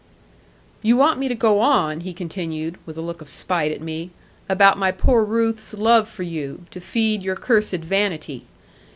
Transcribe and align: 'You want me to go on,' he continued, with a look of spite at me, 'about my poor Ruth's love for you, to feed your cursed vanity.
'You 0.81 0.97
want 0.97 1.19
me 1.19 1.27
to 1.27 1.35
go 1.35 1.59
on,' 1.59 1.99
he 1.99 2.11
continued, 2.11 2.79
with 2.87 2.97
a 2.97 3.01
look 3.05 3.21
of 3.21 3.29
spite 3.29 3.71
at 3.71 3.81
me, 3.81 4.09
'about 4.49 4.79
my 4.79 4.91
poor 4.91 5.23
Ruth's 5.23 5.75
love 5.75 6.09
for 6.09 6.23
you, 6.23 6.65
to 6.71 6.81
feed 6.81 7.21
your 7.21 7.35
cursed 7.35 7.75
vanity. 7.83 8.45